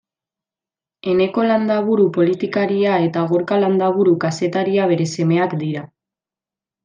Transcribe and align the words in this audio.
Eneko 1.11 1.43
Landaburu 1.49 2.07
politikaria 2.15 2.95
eta 3.09 3.25
Gorka 3.33 3.59
Landaburu 3.65 4.15
kazetaria 4.25 4.87
bere 4.95 5.09
semeak 5.17 5.55
dira. 5.65 5.85